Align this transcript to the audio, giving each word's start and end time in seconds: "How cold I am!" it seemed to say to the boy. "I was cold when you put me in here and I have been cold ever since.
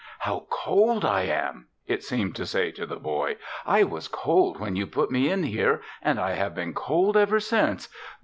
"How 0.17 0.47
cold 0.49 1.05
I 1.05 1.25
am!" 1.27 1.67
it 1.85 2.01
seemed 2.03 2.35
to 2.37 2.45
say 2.47 2.71
to 2.71 2.87
the 2.87 2.95
boy. 2.95 3.37
"I 3.67 3.83
was 3.83 4.07
cold 4.07 4.59
when 4.59 4.75
you 4.75 4.87
put 4.87 5.11
me 5.11 5.29
in 5.29 5.43
here 5.43 5.83
and 6.01 6.19
I 6.19 6.31
have 6.31 6.55
been 6.55 6.73
cold 6.73 7.15
ever 7.15 7.39
since. 7.39 7.87